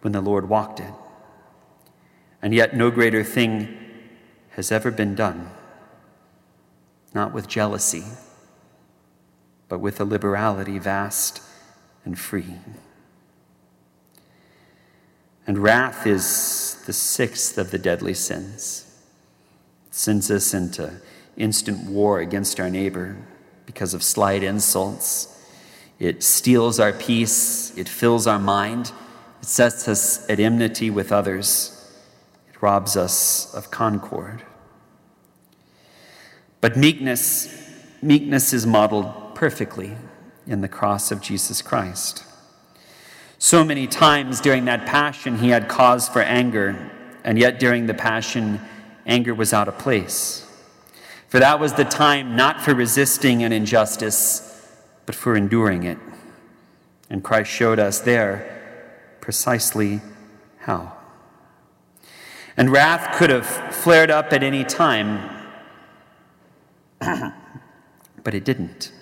when 0.02 0.12
the 0.12 0.20
Lord 0.20 0.50
walked 0.50 0.78
it. 0.78 0.92
And 2.42 2.52
yet, 2.52 2.76
no 2.76 2.90
greater 2.90 3.24
thing 3.24 3.78
has 4.50 4.70
ever 4.70 4.90
been 4.90 5.14
done. 5.14 5.50
Not 7.14 7.32
with 7.32 7.48
jealousy 7.48 8.04
but 9.68 9.78
with 9.78 10.00
a 10.00 10.04
liberality 10.04 10.78
vast 10.78 11.42
and 12.04 12.18
free. 12.18 12.54
And 15.46 15.58
wrath 15.58 16.06
is 16.06 16.82
the 16.86 16.92
sixth 16.92 17.56
of 17.58 17.70
the 17.70 17.78
deadly 17.78 18.14
sins. 18.14 18.82
It 19.88 19.94
sends 19.94 20.30
us 20.30 20.54
into 20.54 21.00
instant 21.36 21.88
war 21.88 22.20
against 22.20 22.58
our 22.58 22.70
neighbor 22.70 23.16
because 23.64 23.94
of 23.94 24.02
slight 24.02 24.42
insults. 24.42 25.32
It 25.98 26.22
steals 26.22 26.80
our 26.80 26.92
peace, 26.92 27.76
it 27.76 27.88
fills 27.88 28.26
our 28.26 28.38
mind, 28.38 28.92
it 29.40 29.46
sets 29.46 29.88
us 29.88 30.28
at 30.28 30.40
enmity 30.40 30.90
with 30.90 31.12
others, 31.12 31.72
it 32.48 32.60
robs 32.60 32.96
us 32.96 33.54
of 33.54 33.70
concord. 33.70 34.42
But 36.60 36.76
meekness, 36.76 37.48
meekness 38.02 38.52
is 38.52 38.66
modeled 38.66 39.25
perfectly 39.36 39.94
in 40.46 40.62
the 40.62 40.68
cross 40.68 41.12
of 41.12 41.20
Jesus 41.20 41.60
Christ. 41.60 42.24
So 43.38 43.62
many 43.62 43.86
times 43.86 44.40
during 44.40 44.64
that 44.64 44.86
passion, 44.86 45.36
he 45.38 45.50
had 45.50 45.68
cause 45.68 46.08
for 46.08 46.22
anger, 46.22 46.90
and 47.22 47.38
yet 47.38 47.60
during 47.60 47.86
the 47.86 47.92
passion, 47.92 48.58
anger 49.04 49.34
was 49.34 49.52
out 49.52 49.68
of 49.68 49.76
place. 49.76 50.50
For 51.28 51.38
that 51.38 51.60
was 51.60 51.74
the 51.74 51.84
time 51.84 52.34
not 52.34 52.62
for 52.62 52.74
resisting 52.74 53.42
an 53.42 53.52
injustice, 53.52 54.74
but 55.04 55.14
for 55.14 55.36
enduring 55.36 55.82
it. 55.82 55.98
And 57.10 57.22
Christ 57.22 57.50
showed 57.50 57.78
us 57.78 58.00
there 58.00 59.18
precisely 59.20 60.00
how. 60.60 60.96
And 62.56 62.72
wrath 62.72 63.18
could 63.18 63.28
have 63.28 63.46
flared 63.46 64.10
up 64.10 64.32
at 64.32 64.42
any 64.42 64.64
time, 64.64 65.28
but 67.00 68.32
it 68.32 68.46
didn't. 68.46 68.92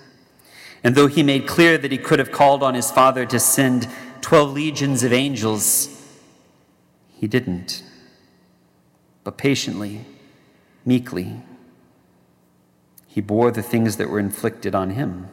And 0.84 0.94
though 0.94 1.06
he 1.06 1.22
made 1.22 1.46
clear 1.46 1.78
that 1.78 1.90
he 1.90 1.96
could 1.96 2.18
have 2.18 2.30
called 2.30 2.62
on 2.62 2.74
his 2.74 2.90
Father 2.90 3.24
to 3.26 3.40
send 3.40 3.88
12 4.20 4.52
legions 4.52 5.02
of 5.02 5.14
angels, 5.14 5.88
he 7.14 7.26
didn't. 7.26 7.82
But 9.24 9.38
patiently, 9.38 10.04
meekly, 10.84 11.42
he 13.06 13.22
bore 13.22 13.50
the 13.50 13.62
things 13.62 13.96
that 13.96 14.10
were 14.10 14.18
inflicted 14.18 14.74
on 14.74 14.90
him. 14.90 15.28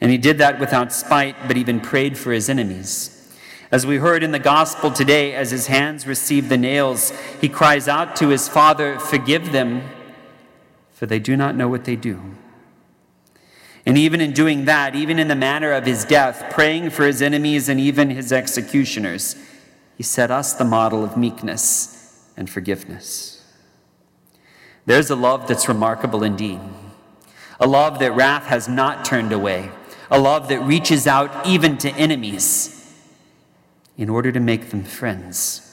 And 0.00 0.10
he 0.10 0.18
did 0.18 0.38
that 0.38 0.58
without 0.58 0.92
spite, 0.92 1.36
but 1.46 1.58
even 1.58 1.80
prayed 1.80 2.16
for 2.16 2.32
his 2.32 2.48
enemies. 2.48 3.10
As 3.70 3.86
we 3.86 3.96
heard 3.98 4.22
in 4.22 4.32
the 4.32 4.38
gospel 4.38 4.90
today, 4.90 5.34
as 5.34 5.50
his 5.50 5.66
hands 5.66 6.06
receive 6.06 6.48
the 6.48 6.56
nails, 6.56 7.12
he 7.40 7.48
cries 7.48 7.88
out 7.88 8.16
to 8.16 8.28
his 8.28 8.48
Father, 8.48 8.98
Forgive 8.98 9.52
them, 9.52 9.82
for 10.92 11.06
they 11.06 11.18
do 11.18 11.36
not 11.36 11.56
know 11.56 11.68
what 11.68 11.84
they 11.84 11.96
do. 11.96 12.20
And 13.86 13.98
even 13.98 14.20
in 14.20 14.32
doing 14.32 14.64
that, 14.64 14.94
even 14.94 15.18
in 15.18 15.28
the 15.28 15.34
manner 15.34 15.72
of 15.72 15.84
his 15.84 16.04
death, 16.04 16.50
praying 16.50 16.90
for 16.90 17.06
his 17.06 17.20
enemies 17.20 17.68
and 17.68 17.78
even 17.78 18.10
his 18.10 18.32
executioners, 18.32 19.36
he 19.96 20.02
set 20.02 20.30
us 20.30 20.54
the 20.54 20.64
model 20.64 21.04
of 21.04 21.16
meekness 21.16 22.30
and 22.36 22.48
forgiveness. 22.48 23.42
There's 24.86 25.10
a 25.10 25.16
love 25.16 25.46
that's 25.46 25.68
remarkable 25.68 26.22
indeed, 26.22 26.60
a 27.60 27.66
love 27.66 27.98
that 27.98 28.12
wrath 28.12 28.46
has 28.46 28.68
not 28.68 29.04
turned 29.04 29.32
away, 29.32 29.70
a 30.10 30.18
love 30.18 30.48
that 30.48 30.60
reaches 30.60 31.06
out 31.06 31.46
even 31.46 31.78
to 31.78 31.90
enemies 31.90 32.70
in 33.96 34.08
order 34.08 34.32
to 34.32 34.40
make 34.40 34.70
them 34.70 34.82
friends. 34.82 35.63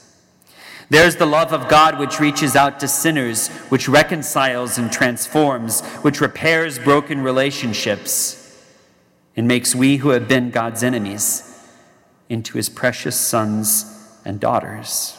There's 0.92 1.16
the 1.16 1.26
love 1.26 1.54
of 1.54 1.70
God 1.70 2.00
which 2.00 2.20
reaches 2.20 2.54
out 2.54 2.82
to 2.82 2.88
sinners, 2.90 3.48
which 3.70 3.88
reconciles 3.88 4.78
and 4.78 4.92
transforms, 4.92 5.80
which 6.02 6.20
repairs 6.20 6.80
broken 6.80 7.22
relationships, 7.22 8.62
and 9.38 9.48
makes 9.48 9.74
we 9.74 9.96
who 9.98 10.10
have 10.10 10.28
been 10.28 10.52
God's 10.52 10.84
enemies 10.84 11.66
into 12.28 12.58
his 12.58 12.68
precious 12.68 13.18
sons 13.18 14.20
and 14.26 14.38
daughters. 14.38 15.18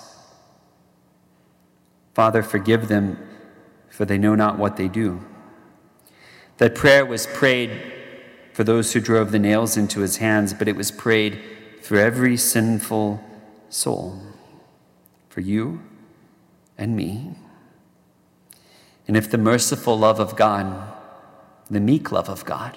Father, 2.13 2.43
forgive 2.43 2.89
them, 2.89 3.17
for 3.89 4.05
they 4.05 4.19
know 4.19 4.35
not 4.35 4.59
what 4.59 4.77
they 4.77 4.89
do. 4.89 5.25
That 6.59 6.75
prayer 6.75 7.07
was 7.07 7.27
prayed 7.27 7.81
for 8.53 8.63
those 8.63 8.93
who 8.93 9.01
drove 9.01 9.33
the 9.33 9.39
nails 9.39 9.79
into 9.79 10.01
his 10.01 10.19
hands, 10.19 10.53
but 10.53 10.69
it 10.69 10.77
was 10.77 10.91
prayed 10.91 11.41
for 11.81 11.97
every 11.97 12.37
sinful 12.37 13.25
soul, 13.71 14.21
for 15.33 15.41
you 15.41 15.81
and 16.77 16.95
me. 16.95 17.35
And 19.09 19.17
if 19.17 19.31
the 19.31 19.39
merciful 19.39 19.99
love 19.99 20.21
of 20.21 20.37
God, 20.37 20.93
the 21.71 21.81
meek 21.81 22.13
love 22.13 22.29
of 22.29 22.45
God, 22.45 22.77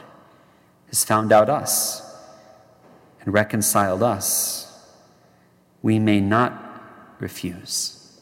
has 0.88 1.04
found 1.04 1.34
out 1.34 1.50
us 1.50 2.16
and 3.20 3.34
reconciled 3.34 4.02
us, 4.02 4.90
we 5.82 6.00
may 6.00 6.22
not 6.22 6.82
refuse 7.20 8.22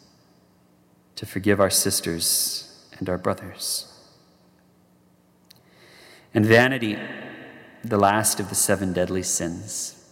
to 1.15 1.27
forgive 1.27 1.59
our 1.59 1.69
sisters 1.69 2.87
and 2.97 3.07
our 3.07 3.19
brothers. 3.19 3.87
And 6.33 6.43
vanity, 6.43 6.97
the 7.83 7.99
last 7.99 8.39
of 8.39 8.49
the 8.49 8.55
seven 8.55 8.93
deadly 8.93 9.21
sins, 9.21 10.02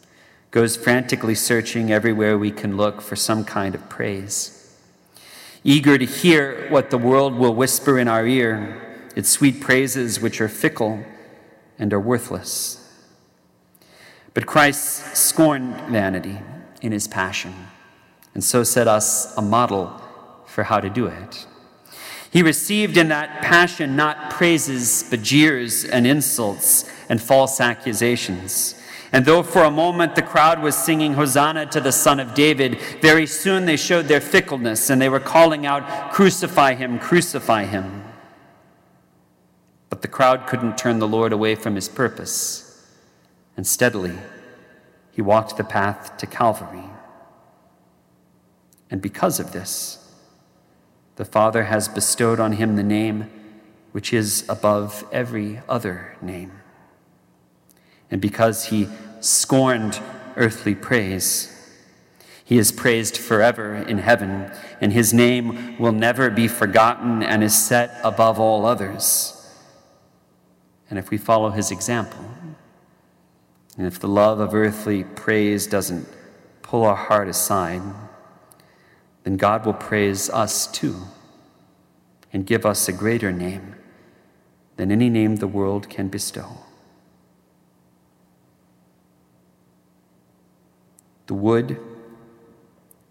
goes 0.51 0.75
frantically 0.75 1.33
searching 1.33 1.91
everywhere 1.91 2.37
we 2.37 2.51
can 2.51 2.75
look 2.75 3.01
for 3.01 3.15
some 3.15 3.45
kind 3.45 3.73
of 3.73 3.89
praise. 3.89 4.75
Eager 5.63 5.97
to 5.97 6.05
hear 6.05 6.67
what 6.69 6.89
the 6.89 6.97
world 6.97 7.35
will 7.35 7.55
whisper 7.55 7.97
in 7.97 8.07
our 8.07 8.27
ear, 8.27 9.07
its 9.15 9.29
sweet 9.29 9.61
praises 9.61 10.19
which 10.19 10.41
are 10.41 10.49
fickle 10.49 11.03
and 11.79 11.93
are 11.93 11.99
worthless. 11.99 12.77
But 14.33 14.45
Christ 14.45 15.15
scorned 15.15 15.75
vanity 15.89 16.39
in 16.81 16.91
his 16.91 17.07
passion, 17.07 17.53
and 18.33 18.43
so 18.43 18.63
set 18.63 18.87
us 18.87 19.35
a 19.37 19.41
model 19.41 20.01
for 20.45 20.63
how 20.63 20.79
to 20.79 20.89
do 20.89 21.07
it. 21.07 21.47
He 22.29 22.41
received 22.41 22.97
in 22.97 23.09
that 23.09 23.41
passion 23.41 23.95
not 23.95 24.31
praises, 24.31 25.05
but 25.09 25.21
jeers 25.21 25.83
and 25.83 26.07
insults 26.07 26.89
and 27.09 27.21
false 27.21 27.59
accusations. 27.59 28.80
And 29.13 29.25
though 29.25 29.43
for 29.43 29.63
a 29.63 29.71
moment 29.71 30.15
the 30.15 30.21
crowd 30.21 30.61
was 30.61 30.75
singing 30.75 31.13
Hosanna 31.13 31.65
to 31.67 31.81
the 31.81 31.91
Son 31.91 32.19
of 32.19 32.33
David, 32.33 32.79
very 33.01 33.27
soon 33.27 33.65
they 33.65 33.75
showed 33.75 34.07
their 34.07 34.21
fickleness 34.21 34.89
and 34.89 35.01
they 35.01 35.09
were 35.09 35.19
calling 35.19 35.65
out, 35.65 36.11
Crucify 36.13 36.75
him, 36.75 36.97
crucify 36.97 37.65
him. 37.65 38.03
But 39.89 40.01
the 40.01 40.07
crowd 40.07 40.47
couldn't 40.47 40.77
turn 40.77 40.99
the 40.99 41.07
Lord 41.07 41.33
away 41.33 41.55
from 41.55 41.75
his 41.75 41.89
purpose. 41.89 42.87
And 43.57 43.67
steadily, 43.67 44.17
he 45.11 45.21
walked 45.21 45.57
the 45.57 45.65
path 45.65 46.15
to 46.17 46.25
Calvary. 46.25 46.85
And 48.89 49.01
because 49.01 49.39
of 49.39 49.51
this, 49.51 50.09
the 51.17 51.25
Father 51.25 51.63
has 51.63 51.89
bestowed 51.89 52.39
on 52.39 52.53
him 52.53 52.77
the 52.77 52.83
name 52.83 53.29
which 53.91 54.13
is 54.13 54.45
above 54.47 55.03
every 55.11 55.61
other 55.67 56.15
name. 56.21 56.60
And 58.11 58.21
because 58.21 58.65
he 58.65 58.89
scorned 59.21 59.99
earthly 60.35 60.75
praise, 60.75 61.47
he 62.43 62.57
is 62.57 62.71
praised 62.71 63.17
forever 63.17 63.75
in 63.75 63.99
heaven, 63.99 64.51
and 64.81 64.91
his 64.91 65.13
name 65.13 65.77
will 65.79 65.93
never 65.93 66.29
be 66.29 66.49
forgotten 66.49 67.23
and 67.23 67.41
is 67.41 67.55
set 67.55 67.97
above 68.03 68.39
all 68.39 68.65
others. 68.65 69.37
And 70.89 70.99
if 70.99 71.09
we 71.09 71.17
follow 71.17 71.51
his 71.51 71.71
example, 71.71 72.25
and 73.77 73.87
if 73.87 73.99
the 73.99 74.09
love 74.09 74.41
of 74.41 74.53
earthly 74.53 75.05
praise 75.05 75.65
doesn't 75.65 76.05
pull 76.61 76.83
our 76.83 76.95
heart 76.95 77.29
aside, 77.29 77.81
then 79.23 79.37
God 79.37 79.65
will 79.65 79.73
praise 79.73 80.29
us 80.29 80.67
too 80.67 80.97
and 82.33 82.45
give 82.45 82.65
us 82.65 82.89
a 82.89 82.93
greater 82.93 83.31
name 83.31 83.75
than 84.75 84.91
any 84.91 85.09
name 85.09 85.37
the 85.37 85.47
world 85.47 85.89
can 85.89 86.09
bestow. 86.09 86.57
The 91.31 91.35
wood 91.35 91.79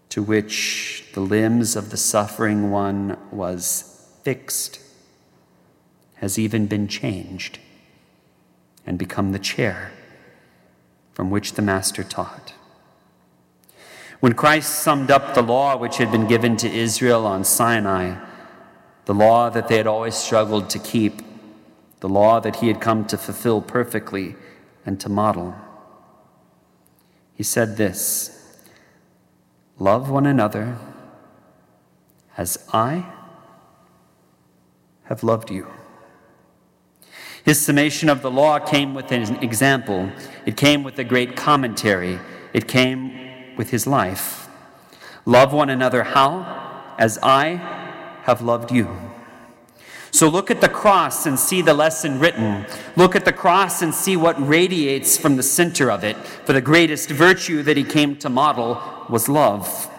to 0.09 0.21
which 0.21 1.05
the 1.15 1.21
limbs 1.21 1.75
of 1.75 1.89
the 1.89 1.97
suffering 1.97 2.69
one 2.69 3.17
was 3.31 4.05
fixed 4.21 4.79
has 6.17 6.37
even 6.37 6.67
been 6.67 6.87
changed 6.87 7.57
and 8.85 8.99
become 8.99 9.31
the 9.31 9.39
chair 9.39 9.91
from 11.15 11.31
which 11.31 11.53
the 11.53 11.63
Master 11.63 12.03
taught. 12.03 12.53
When 14.19 14.33
Christ 14.33 14.69
summed 14.69 15.09
up 15.09 15.33
the 15.33 15.41
law 15.41 15.75
which 15.75 15.97
had 15.97 16.11
been 16.11 16.27
given 16.27 16.55
to 16.57 16.71
Israel 16.71 17.25
on 17.25 17.43
Sinai, 17.43 18.23
the 19.05 19.15
law 19.15 19.49
that 19.49 19.67
they 19.67 19.77
had 19.77 19.87
always 19.87 20.13
struggled 20.13 20.69
to 20.69 20.77
keep, 20.77 21.23
the 22.01 22.09
law 22.09 22.39
that 22.39 22.57
he 22.57 22.67
had 22.67 22.79
come 22.79 23.03
to 23.05 23.17
fulfill 23.17 23.63
perfectly 23.63 24.35
and 24.85 24.99
to 24.99 25.09
model, 25.09 25.55
he 27.41 27.43
said 27.43 27.75
this 27.75 28.61
Love 29.79 30.11
one 30.11 30.27
another 30.27 30.77
as 32.37 32.69
I 32.71 33.03
have 35.05 35.23
loved 35.23 35.49
you. 35.49 35.65
His 37.43 37.59
summation 37.59 38.09
of 38.09 38.21
the 38.21 38.29
law 38.29 38.59
came 38.59 38.93
with 38.93 39.11
an 39.11 39.37
example, 39.43 40.11
it 40.45 40.55
came 40.55 40.83
with 40.83 40.99
a 40.99 41.03
great 41.03 41.35
commentary, 41.35 42.19
it 42.53 42.67
came 42.67 43.55
with 43.57 43.71
his 43.71 43.87
life. 43.87 44.47
Love 45.25 45.51
one 45.51 45.71
another 45.71 46.03
how? 46.03 46.93
As 46.99 47.17
I 47.23 47.55
have 48.21 48.43
loved 48.43 48.71
you. 48.71 49.10
So 50.11 50.27
look 50.27 50.51
at 50.51 50.59
the 50.59 50.69
cross 50.69 51.25
and 51.25 51.39
see 51.39 51.61
the 51.61 51.73
lesson 51.73 52.19
written. 52.19 52.65
Look 52.97 53.15
at 53.15 53.23
the 53.23 53.31
cross 53.31 53.81
and 53.81 53.93
see 53.93 54.17
what 54.17 54.45
radiates 54.45 55.17
from 55.17 55.37
the 55.37 55.43
center 55.43 55.89
of 55.89 56.03
it. 56.03 56.17
For 56.17 56.51
the 56.51 56.61
greatest 56.61 57.09
virtue 57.09 57.63
that 57.63 57.77
he 57.77 57.83
came 57.85 58.17
to 58.17 58.29
model 58.29 58.81
was 59.09 59.29
love. 59.29 59.89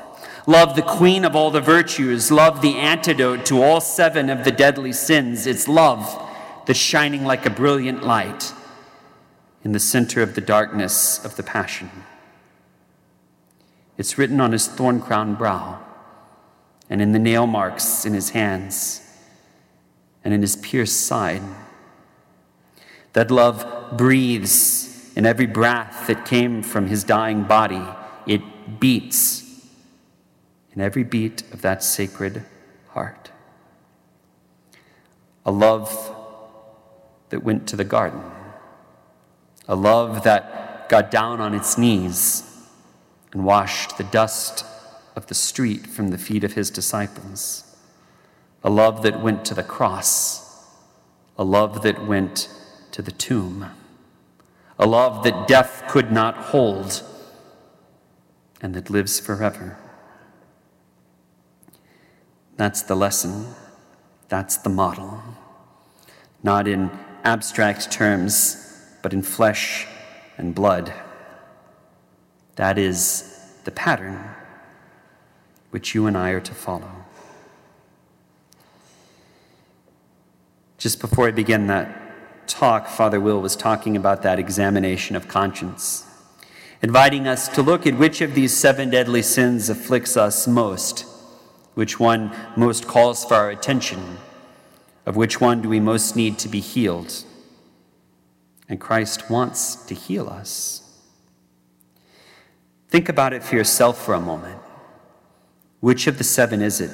Love, 0.47 0.77
the 0.77 0.83
queen 0.83 1.25
of 1.25 1.35
all 1.35 1.51
the 1.51 1.63
virtues. 1.63 2.31
Love, 2.31 2.61
the 2.61 2.77
antidote 2.77 3.47
to 3.47 3.63
all 3.63 3.81
seven 3.81 4.29
of 4.29 4.45
the 4.45 4.53
deadly 4.53 4.93
sins. 4.93 5.47
It's 5.47 5.67
love 5.67 6.31
that's 6.67 6.79
shining 6.79 7.25
like 7.25 7.47
a 7.47 7.51
brilliant 7.51 8.03
light 8.03 8.53
in 9.65 9.73
the 9.73 9.81
center 9.81 10.23
of 10.23 10.35
the 10.35 10.41
darkness 10.41 11.25
of 11.25 11.37
the 11.37 11.43
passion. 11.43 11.91
It's 13.97 14.19
written 14.19 14.41
on 14.41 14.53
his 14.53 14.67
thorn 14.67 15.01
crowned 15.01 15.39
brow 15.39 15.83
and 16.91 17.01
in 17.01 17.13
the 17.13 17.19
nail 17.19 17.47
marks 17.47 18.05
in 18.05 18.13
his 18.13 18.31
hands 18.31 19.01
and 20.25 20.33
in 20.33 20.41
his 20.41 20.57
pierced 20.57 21.07
side. 21.07 21.43
That 23.13 23.31
love 23.31 23.97
breathes 23.97 25.13
in 25.17 25.27
every 25.27 25.47
breath 25.47 26.07
that 26.07 26.25
came 26.25 26.63
from 26.63 26.87
his 26.87 27.05
dying 27.05 27.45
body. 27.45 27.83
It 28.27 28.81
beats 28.81 29.43
in 30.75 30.81
every 30.81 31.05
beat 31.05 31.43
of 31.53 31.63
that 31.63 31.83
sacred 31.83 32.45
heart. 32.89 33.31
A 35.45 35.51
love 35.51 36.17
that 37.29 37.43
went 37.43 37.67
to 37.69 37.77
the 37.77 37.85
garden. 37.85 38.23
A 39.69 39.75
love 39.77 40.25
that 40.25 40.89
got 40.89 41.11
down 41.11 41.41
on 41.41 41.55
its 41.55 41.77
knees 41.77 42.45
and 43.33 43.45
washed 43.45 43.97
the 43.97 44.05
dust 44.05 44.65
of 45.17 45.27
the 45.27 45.35
street 45.35 45.87
from 45.87 46.09
the 46.09 46.19
feet 46.19 46.45
of 46.45 46.55
his 46.55 46.71
disciples. 46.71 47.72
A 48.65 48.71
love 48.71 49.03
that 49.03 49.21
went 49.21 49.45
to 49.47 49.55
the 49.55 49.63
cross. 49.63 50.67
A 51.39 51.45
love 51.45 51.83
that 51.83 52.07
went 52.07 52.49
to 52.93 53.03
the 53.03 53.11
tomb. 53.13 53.71
A 54.79 54.87
love 54.87 55.25
that 55.25 55.49
death 55.49 55.85
could 55.89 56.13
not 56.13 56.37
hold. 56.37 57.03
and 58.63 58.75
that 58.75 58.91
lives 58.91 59.19
forever. 59.21 59.77
That's 62.57 62.83
the 62.83 62.95
lesson. 62.95 63.47
That's 64.29 64.57
the 64.57 64.71
model. 64.71 65.23
Not 66.43 66.69
in 66.69 66.91
abstract 67.25 67.91
terms, 67.91 68.57
but 69.03 69.13
in 69.13 69.23
flesh 69.23 69.87
and 70.39 70.55
blood. 70.55 70.93
That 72.57 72.79
is 72.79 73.51
the 73.65 73.71
pattern 73.73 74.31
which 75.71 75.95
you 75.95 76.07
and 76.07 76.17
I 76.17 76.31
are 76.31 76.41
to 76.41 76.55
follow. 76.55 77.02
Just 80.83 80.99
before 80.99 81.29
I 81.29 81.31
begin 81.31 81.69
that 81.69 82.49
talk, 82.49 82.89
Father 82.89 83.21
Will 83.21 83.41
was 83.41 83.55
talking 83.55 83.97
about 83.97 84.23
that 84.23 84.41
examination 84.41 85.15
of 85.15 85.29
conscience, 85.29 86.05
inviting 86.83 87.29
us 87.29 87.47
to 87.51 87.63
look 87.63 87.87
at 87.87 87.97
which 87.99 88.21
of 88.21 88.35
these 88.35 88.57
seven 88.57 88.91
deadly 88.91 89.23
sins 89.23 89.69
afflicts 89.69 90.17
us 90.17 90.49
most, 90.49 91.07
which 91.75 92.01
one 92.01 92.35
most 92.57 92.89
calls 92.89 93.25
for 93.25 93.35
our 93.35 93.49
attention, 93.49 94.19
of 95.07 95.15
which 95.15 95.41
one 95.41 95.63
do 95.63 95.69
we 95.69 95.79
most 95.79 96.17
need 96.17 96.37
to 96.41 96.49
be 96.49 96.59
healed. 96.59 97.23
And 98.69 98.81
Christ 98.81 99.31
wants 99.31 99.77
to 99.87 99.95
heal 99.95 100.29
us. 100.29 100.83
Think 102.89 103.09
about 103.09 103.33
it 103.33 103.45
for 103.45 103.55
yourself 103.55 104.05
for 104.05 104.15
a 104.15 104.21
moment. 104.21 104.59
Which 105.79 106.09
of 106.09 106.19
the 106.19 106.25
seven 106.25 106.61
is 106.61 106.81
it 106.81 106.91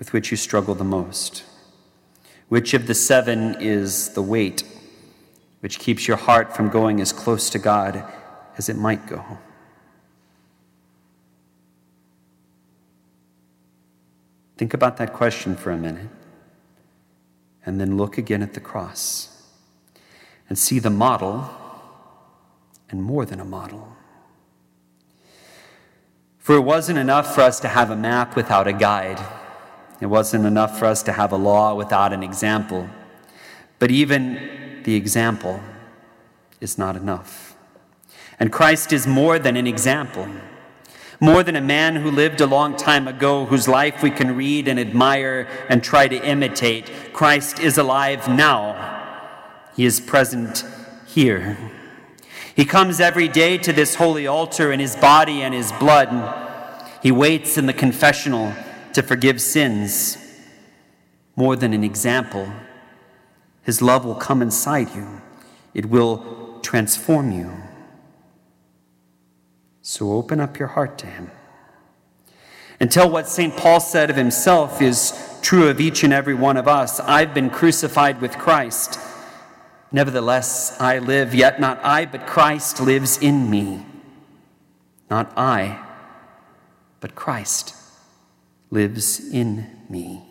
with 0.00 0.12
which 0.12 0.32
you 0.32 0.36
struggle 0.36 0.74
the 0.74 0.82
most? 0.82 1.44
Which 2.48 2.74
of 2.74 2.86
the 2.86 2.94
seven 2.94 3.56
is 3.60 4.10
the 4.10 4.22
weight 4.22 4.62
which 5.60 5.78
keeps 5.78 6.08
your 6.08 6.16
heart 6.16 6.54
from 6.54 6.68
going 6.68 7.00
as 7.00 7.12
close 7.12 7.50
to 7.50 7.58
God 7.58 8.04
as 8.56 8.68
it 8.68 8.76
might 8.76 9.06
go? 9.06 9.38
Think 14.56 14.74
about 14.74 14.96
that 14.96 15.12
question 15.12 15.56
for 15.56 15.70
a 15.70 15.76
minute 15.76 16.08
and 17.64 17.80
then 17.80 17.96
look 17.96 18.18
again 18.18 18.42
at 18.42 18.54
the 18.54 18.60
cross 18.60 19.46
and 20.48 20.58
see 20.58 20.78
the 20.78 20.90
model 20.90 21.48
and 22.90 23.02
more 23.02 23.24
than 23.24 23.40
a 23.40 23.44
model. 23.44 23.94
For 26.38 26.56
it 26.56 26.62
wasn't 26.62 26.98
enough 26.98 27.34
for 27.34 27.42
us 27.42 27.60
to 27.60 27.68
have 27.68 27.90
a 27.90 27.96
map 27.96 28.34
without 28.34 28.66
a 28.66 28.72
guide. 28.72 29.22
It 30.00 30.06
wasn't 30.06 30.46
enough 30.46 30.78
for 30.78 30.86
us 30.86 31.02
to 31.04 31.12
have 31.12 31.32
a 31.32 31.36
law 31.36 31.74
without 31.74 32.12
an 32.12 32.22
example. 32.22 32.88
But 33.78 33.90
even 33.90 34.82
the 34.84 34.94
example 34.94 35.60
is 36.60 36.78
not 36.78 36.96
enough. 36.96 37.56
And 38.40 38.52
Christ 38.52 38.92
is 38.92 39.06
more 39.06 39.38
than 39.38 39.56
an 39.56 39.66
example, 39.66 40.28
more 41.20 41.42
than 41.42 41.56
a 41.56 41.60
man 41.60 41.96
who 41.96 42.10
lived 42.10 42.40
a 42.40 42.46
long 42.46 42.76
time 42.76 43.08
ago, 43.08 43.44
whose 43.46 43.66
life 43.66 44.02
we 44.02 44.10
can 44.10 44.36
read 44.36 44.68
and 44.68 44.78
admire 44.78 45.48
and 45.68 45.82
try 45.82 46.06
to 46.06 46.24
imitate. 46.24 47.12
Christ 47.12 47.58
is 47.58 47.78
alive 47.78 48.28
now, 48.28 48.76
He 49.74 49.84
is 49.84 50.00
present 50.00 50.64
here. 51.06 51.58
He 52.54 52.64
comes 52.64 53.00
every 53.00 53.28
day 53.28 53.58
to 53.58 53.72
this 53.72 53.94
holy 53.96 54.26
altar 54.26 54.72
in 54.72 54.80
his 54.80 54.96
body 54.96 55.42
and 55.42 55.54
his 55.54 55.70
blood. 55.72 56.10
He 57.02 57.12
waits 57.12 57.56
in 57.56 57.66
the 57.66 57.72
confessional 57.72 58.52
to 58.98 59.02
forgive 59.04 59.40
sins. 59.40 60.18
More 61.36 61.54
than 61.54 61.72
an 61.72 61.84
example, 61.84 62.52
his 63.62 63.80
love 63.80 64.04
will 64.04 64.16
come 64.16 64.42
inside 64.42 64.92
you, 64.92 65.22
it 65.72 65.86
will 65.86 66.58
transform 66.62 67.30
you. 67.30 67.52
So 69.82 70.14
open 70.14 70.40
up 70.40 70.58
your 70.58 70.66
heart 70.66 70.98
to 70.98 71.06
him. 71.06 71.30
Until 72.80 73.08
what 73.08 73.28
St. 73.28 73.56
Paul 73.56 73.78
said 73.78 74.10
of 74.10 74.16
himself 74.16 74.82
is 74.82 75.12
true 75.42 75.68
of 75.68 75.80
each 75.80 76.02
and 76.02 76.12
every 76.12 76.34
one 76.34 76.56
of 76.56 76.66
us 76.66 76.98
I've 76.98 77.32
been 77.32 77.50
crucified 77.50 78.20
with 78.20 78.36
Christ. 78.36 78.98
Nevertheless, 79.92 80.76
I 80.80 80.98
live, 80.98 81.36
yet 81.36 81.60
not 81.60 81.78
I, 81.84 82.04
but 82.04 82.26
Christ 82.26 82.80
lives 82.80 83.16
in 83.18 83.48
me. 83.48 83.86
Not 85.08 85.32
I, 85.38 85.86
but 86.98 87.14
Christ 87.14 87.77
lives 88.70 89.32
in 89.32 89.66
me. 89.88 90.22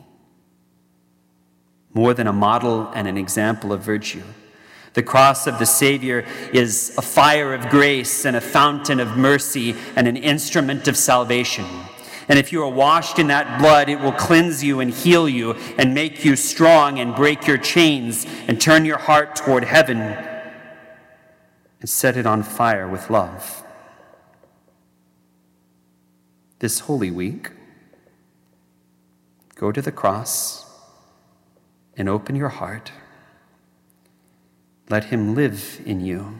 More 1.93 2.13
than 2.13 2.27
a 2.27 2.33
model 2.33 2.91
and 2.93 3.07
an 3.07 3.17
example 3.17 3.73
of 3.73 3.81
virtue. 3.81 4.23
The 4.93 5.03
cross 5.03 5.47
of 5.47 5.59
the 5.59 5.65
Savior 5.65 6.25
is 6.53 6.95
a 6.97 7.01
fire 7.01 7.53
of 7.53 7.69
grace 7.69 8.25
and 8.25 8.35
a 8.35 8.41
fountain 8.41 8.99
of 8.99 9.17
mercy 9.17 9.75
and 9.95 10.07
an 10.07 10.17
instrument 10.17 10.87
of 10.87 10.97
salvation. 10.97 11.65
And 12.29 12.37
if 12.37 12.51
you 12.51 12.63
are 12.63 12.69
washed 12.69 13.19
in 13.19 13.27
that 13.27 13.59
blood, 13.59 13.89
it 13.89 13.99
will 13.99 14.11
cleanse 14.11 14.63
you 14.63 14.79
and 14.79 14.91
heal 14.91 15.29
you 15.29 15.53
and 15.77 15.93
make 15.93 16.25
you 16.25 16.35
strong 16.35 16.99
and 16.99 17.15
break 17.15 17.47
your 17.47 17.57
chains 17.57 18.25
and 18.47 18.59
turn 18.59 18.85
your 18.85 18.97
heart 18.97 19.35
toward 19.35 19.63
heaven 19.63 20.01
and 20.01 21.89
set 21.89 22.17
it 22.17 22.25
on 22.25 22.43
fire 22.43 22.87
with 22.87 23.09
love. 23.09 23.63
This 26.59 26.79
Holy 26.79 27.11
Week, 27.11 27.51
go 29.59 29.71
to 29.71 29.81
the 29.81 29.91
cross 29.91 30.65
and 31.97 32.07
open 32.07 32.35
your 32.35 32.49
heart. 32.49 32.91
Let 34.89 35.05
Him 35.05 35.35
live 35.35 35.81
in 35.85 35.99
you. 35.99 36.39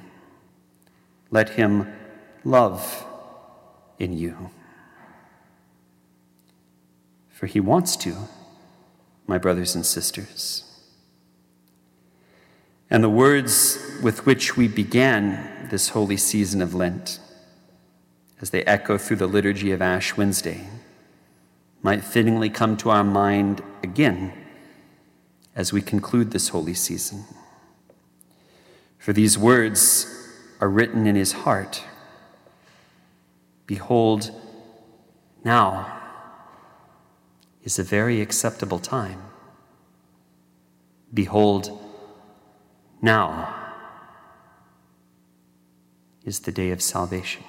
Let 1.32 1.50
Him 1.50 1.92
love 2.44 3.06
in 4.00 4.14
you 4.14 4.52
for 7.38 7.46
he 7.46 7.60
wants 7.60 7.96
to, 7.96 8.16
my 9.28 9.38
brothers 9.38 9.76
and 9.76 9.86
sisters. 9.86 10.64
And 12.90 13.04
the 13.04 13.12
words 13.12 13.78
with 14.02 14.26
which 14.26 14.58
we 14.58 14.68
began 14.68 15.68
this 15.70 15.90
holy 15.90 16.18
season 16.18 16.64
of 16.64 16.74
Lent, 16.74 17.20
as 18.42 18.50
they 18.50 18.64
echo 18.64 18.98
through 18.98 19.18
the 19.18 19.28
liturgy 19.28 19.72
of 19.72 19.84
Ash 19.84 20.18
Wednesday, 20.18 20.68
might 21.82 22.04
fittingly 22.04 22.50
come 22.50 22.76
to 22.78 22.90
our 22.90 23.04
mind 23.04 23.62
again 23.84 24.34
as 25.56 25.74
we 25.74 25.82
conclude 25.82 26.32
this 26.32 26.50
holy 26.50 26.74
season. 26.74 27.26
For 28.98 29.14
these 29.14 29.38
words 29.38 30.06
are 30.60 30.70
written 30.70 31.08
in 31.08 31.16
his 31.16 31.32
heart 31.32 31.84
Behold, 33.66 34.32
now 35.44 35.94
is 37.64 37.78
a 37.78 37.84
very 37.84 38.22
acceptable 38.22 38.80
time. 38.80 39.22
Behold, 41.14 41.78
now 43.02 43.54
is 46.24 46.40
the 46.42 46.52
day 46.52 46.72
of 46.72 46.82
salvation. 46.82 47.44